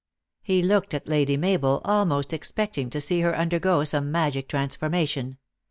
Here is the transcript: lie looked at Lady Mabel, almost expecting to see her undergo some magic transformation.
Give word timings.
lie 0.47 0.55
looked 0.61 0.95
at 0.95 1.07
Lady 1.07 1.37
Mabel, 1.37 1.79
almost 1.85 2.33
expecting 2.33 2.89
to 2.89 2.99
see 2.99 3.21
her 3.21 3.37
undergo 3.37 3.83
some 3.83 4.11
magic 4.11 4.47
transformation. 4.47 5.37